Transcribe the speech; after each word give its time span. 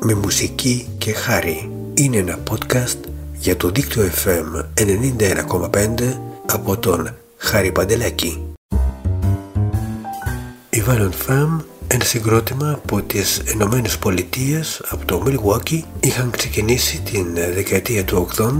με 0.00 0.14
μουσική 0.14 0.88
και 0.98 1.12
χάρη. 1.12 1.70
Είναι 1.94 2.16
ένα 2.16 2.38
podcast 2.50 2.98
για 3.38 3.56
το 3.56 3.70
δίκτυο 3.70 4.10
FM 4.24 4.64
91,5 4.74 6.18
από 6.46 6.76
τον 6.76 7.14
Χάρη 7.36 7.72
Παντελάκη. 7.72 8.42
Η 10.70 10.82
Violent 10.88 11.28
Femme, 11.28 11.64
ένα 11.86 12.04
συγκρότημα 12.04 12.70
από 12.70 13.02
τις 13.02 13.42
Ηνωμένες 13.52 13.98
Πολιτείες 13.98 14.82
από 14.88 15.04
το 15.04 15.22
Milwaukee 15.26 15.82
είχαν 16.00 16.30
ξεκινήσει 16.30 17.00
την 17.00 17.34
δεκαετία 17.34 18.04
του 18.04 18.28
80 18.36 18.50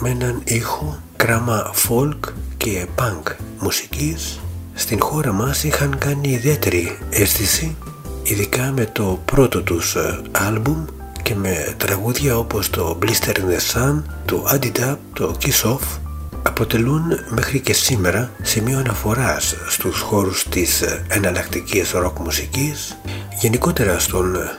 με 0.00 0.10
έναν 0.10 0.40
ήχο 0.44 0.98
κράμα 1.16 1.74
folk 1.88 2.32
και 2.56 2.86
punk 2.98 3.32
μουσικής 3.60 4.40
στην 4.74 5.00
χώρα 5.00 5.32
μας 5.32 5.64
είχαν 5.64 5.98
κάνει 5.98 6.28
ιδιαίτερη 6.28 6.98
αίσθηση 7.10 7.76
ειδικά 8.30 8.72
με 8.76 8.84
το 8.92 9.20
πρώτο 9.24 9.62
τους 9.62 9.94
ε, 9.94 10.20
άλμπουμ 10.30 10.84
και 11.22 11.34
με 11.34 11.74
τραγούδια 11.76 12.38
όπως 12.38 12.70
το 12.70 12.98
Blister 13.02 13.36
in 13.36 13.40
the 13.40 13.74
Sun, 13.74 14.02
το 14.24 14.44
Adidab, 14.52 14.96
το 15.12 15.36
Kiss 15.42 15.70
Off 15.70 15.98
αποτελούν 16.42 17.02
μέχρι 17.28 17.60
και 17.60 17.72
σήμερα 17.72 18.30
σημείο 18.42 18.78
αναφοράς 18.78 19.56
στους 19.68 20.00
χώρους 20.00 20.44
της 20.48 20.82
ε, 20.82 21.04
εναλλακτικής 21.08 21.90
ροκ 21.90 22.18
μουσικής. 22.18 22.96
Γενικότερα 23.40 23.98
στον 23.98 24.36
ε, 24.36 24.56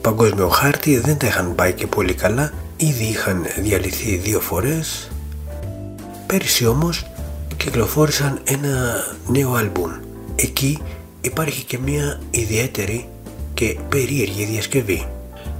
παγκόσμιο 0.00 0.48
χάρτη 0.48 0.98
δεν 0.98 1.16
τα 1.16 1.26
είχαν 1.26 1.54
πάει 1.54 1.72
και 1.72 1.86
πολύ 1.86 2.14
καλά 2.14 2.52
ήδη 2.76 3.04
είχαν 3.04 3.46
διαλυθεί 3.58 4.16
δύο 4.16 4.40
φορές. 4.40 5.10
Πέρυσι 6.26 6.66
όμως 6.66 7.06
κυκλοφόρησαν 7.56 8.40
ένα 8.44 9.04
νέο 9.26 9.52
άλμπουμ. 9.54 9.90
Εκεί 10.34 10.78
υπάρχει 11.22 11.64
και 11.64 11.78
μια 11.78 12.20
ιδιαίτερη 12.30 13.08
και 13.54 13.76
περίεργη 13.88 14.44
διασκευή. 14.44 15.06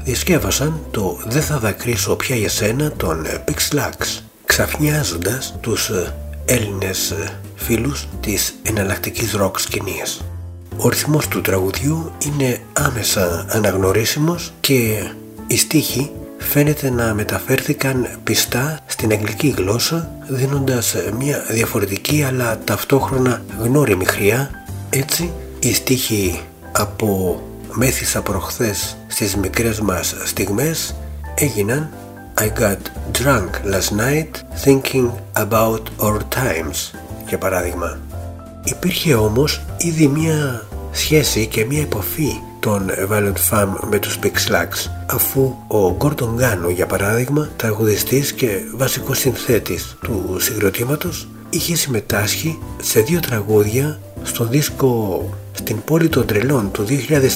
Διασκεύασαν 0.05 0.81
το 0.91 1.19
«Δεν 1.27 1.43
θα 1.43 1.59
δακρύσω 1.59 2.17
πια 2.17 2.37
για 2.37 2.49
σένα» 2.49 2.93
των 2.93 3.27
Pixlax, 3.45 4.21
ξαφνιάζοντας 4.45 5.57
τους 5.61 5.89
ε, 5.89 6.15
Έλληνες 6.45 7.11
ε, 7.11 7.41
φίλους 7.55 8.09
της 8.21 8.55
εναλλακτικής 8.63 9.33
ροκ 9.33 9.59
σκηνής. 9.59 10.21
Ο 10.77 10.89
ρυθμός 10.89 11.29
του 11.29 11.41
τραγουδιού 11.41 12.13
είναι 12.27 12.61
άμεσα 12.73 13.47
αναγνωρίσιμος 13.49 14.53
και 14.61 15.11
οι 15.47 15.57
στίχοι 15.57 16.11
φαίνεται 16.39 16.91
να 16.91 17.15
μεταφέρθηκαν 17.15 18.09
πιστά 18.25 18.79
στην 18.87 19.13
αγγλική 19.13 19.55
γλώσσα 19.57 20.11
δίνοντας 20.29 20.95
μια 21.19 21.45
διαφορετική 21.51 22.23
αλλά 22.23 22.59
ταυτόχρονα 22.65 23.43
γνώριμη 23.59 24.05
χρειά 24.05 24.51
έτσι 24.91 25.33
οι 25.63 25.75
στίχοι 25.75 26.41
από 26.73 27.41
μέθησα 27.73 28.23
προχθές 28.23 28.97
στις 29.07 29.37
μικρές 29.37 29.81
μας 29.81 30.15
στιγμές 30.25 30.95
έγιναν 31.35 31.91
I 32.39 32.61
got 32.61 32.79
drunk 33.19 33.51
last 33.73 33.91
night 33.97 34.31
thinking 34.65 35.11
about 35.35 35.83
our 36.01 36.19
times 36.19 36.99
για 37.29 37.39
παράδειγμα. 37.39 37.99
Υπήρχε 38.65 39.15
όμως 39.15 39.63
ήδη 39.77 40.07
μια 40.07 40.67
σχέση 40.93 41.47
και 41.47 41.65
μια 41.65 41.81
επαφή 41.81 42.41
των 42.61 42.91
Violent 43.11 43.51
Femme 43.51 43.75
με 43.91 43.99
τους 43.99 44.19
Pixlax 44.23 44.91
αφού 45.07 45.41
ο 45.67 45.97
Gordon 45.99 46.35
Gano 46.39 46.75
για 46.75 46.87
παράδειγμα 46.87 47.49
τραγουδιστής 47.57 48.33
και 48.33 48.61
βασικός 48.75 49.19
συνθέτης 49.19 49.97
του 50.03 50.37
συγκροτήματος 50.39 51.29
είχε 51.51 51.77
συμμετάσχει 51.77 52.59
σε 52.83 53.01
δύο 53.01 53.21
τραγούδια 53.21 53.99
στο 54.23 54.45
δίσκο 54.45 55.25
στην 55.53 55.85
πόλη 55.85 56.09
των 56.09 56.27
τρελών 56.27 56.71
του 56.71 56.85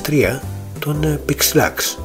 2003 0.08 0.38
των 0.78 1.02
ε, 1.02 1.20
Pixlax. 1.28 1.98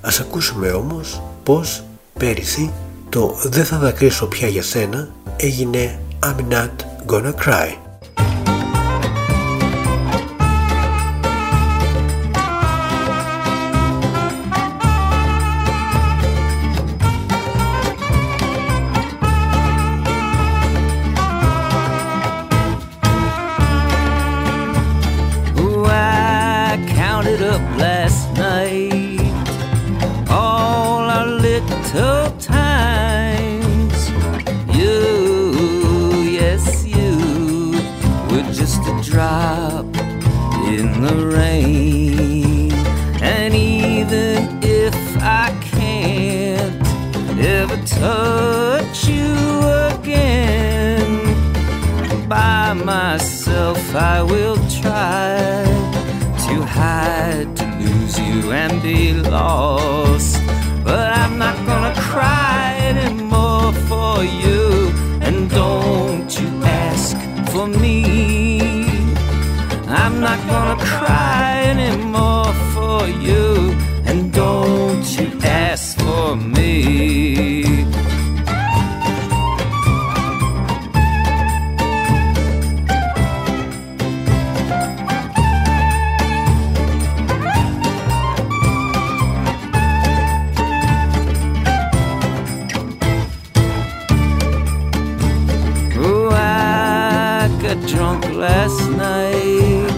Ας 0.00 0.20
ακούσουμε 0.20 0.68
όμως 0.68 1.22
πως 1.42 1.84
πέρυσι 2.18 2.72
το 3.08 3.36
«Δεν 3.42 3.64
θα 3.64 3.78
δακρύσω 3.78 4.26
πια 4.26 4.48
για 4.48 4.62
σένα» 4.62 5.08
έγινε 5.36 5.98
«I'm 6.22 6.52
not 6.52 6.72
gonna 7.06 7.32
cry». 7.44 7.83
up 27.54 27.78
last 27.78 28.32
night. 28.36 29.20
All 30.28 31.02
our 31.16 31.26
little 31.26 32.30
times. 32.38 34.10
You, 34.76 34.96
yes, 36.40 36.84
you 36.84 37.14
were 38.30 38.48
just 38.52 38.80
a 38.92 38.94
drop 39.08 39.86
in 40.66 41.00
the 41.00 41.14
rain. 41.36 42.23
Lose 58.14 58.28
you 58.28 58.52
and 58.52 58.82
be 58.82 59.12
lost. 59.12 60.40
But 60.84 61.12
I'm 61.12 61.38
not 61.38 61.56
gonna 61.66 61.94
cry 61.96 62.76
anymore 62.80 63.72
for 63.88 64.22
you, 64.22 64.92
and 65.20 65.50
don't 65.50 66.30
you 66.40 66.48
ask 66.64 67.16
for 67.50 67.66
me. 67.66 68.60
I'm 69.88 70.20
not 70.20 70.38
gonna 70.48 70.78
cry 70.84 71.64
anymore 71.74 72.52
for 72.74 73.06
you, 73.06 73.43
last 98.48 98.90
night, 98.90 99.88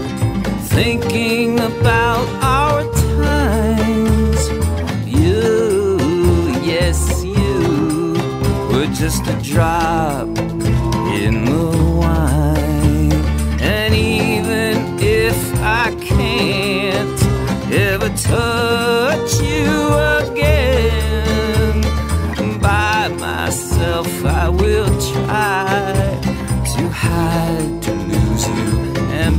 thinking 0.75 1.59
about 1.59 2.25
our 2.41 2.81
times. 3.17 4.39
You, 5.05 6.47
yes, 6.73 7.25
you 7.25 8.13
were 8.71 8.89
just 9.03 9.27
a 9.27 9.35
drop 9.53 10.29
in 11.23 11.33
the 11.43 11.65
wine. 12.01 13.11
And 13.59 13.93
even 13.93 14.97
if 15.01 15.37
I 15.83 15.93
can't 15.99 17.19
ever 17.73 18.09
touch 18.15 18.56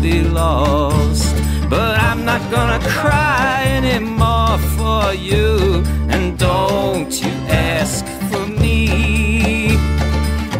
be 0.00 0.22
lost. 0.22 1.34
But 1.68 1.98
I'm 1.98 2.24
not 2.24 2.42
gonna 2.50 2.80
cry 2.98 3.64
anymore 3.78 4.58
for 4.76 5.12
you, 5.12 5.82
and 6.08 6.38
don't 6.38 7.12
you 7.22 7.32
ask 7.48 8.04
for 8.30 8.46
me. 8.46 9.76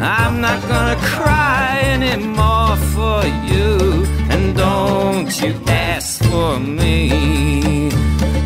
I'm 0.00 0.40
not 0.40 0.60
gonna 0.68 0.96
cry 1.16 1.80
anymore 1.96 2.76
for 2.94 3.24
you, 3.50 4.06
and 4.32 4.56
don't 4.56 5.30
you 5.42 5.54
ask 5.66 6.22
for 6.24 6.58
me. 6.58 7.90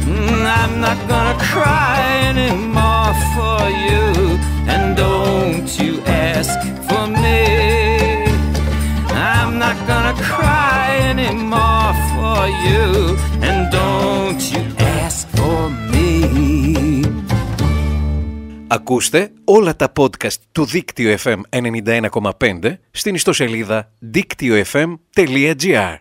Mm, 0.05 0.45
I'm 0.61 0.81
not 0.81 0.99
gonna 1.09 1.39
cry 1.53 2.01
anymore 2.31 3.13
for 3.35 3.61
you, 3.87 4.05
and 4.73 4.97
don't 4.97 5.69
you 5.81 6.01
ask 6.03 6.59
for 6.89 7.07
me. 7.07 7.32
For 12.43 12.51
you 12.67 12.87
And 13.49 13.61
don't 13.79 14.43
you 14.53 14.63
ask 15.01 15.21
for 15.39 15.61
me. 15.93 16.09
Ακούστε 18.67 19.33
όλα 19.45 19.77
τα 19.77 19.93
podcast 19.97 20.37
του 20.53 20.65
Δίκτυο 20.65 21.17
FM 21.25 21.41
91,5 21.51 22.75
στην 22.91 23.15
ιστοσελίδα 23.15 23.93
δίκτυοfm.gr 24.17 25.97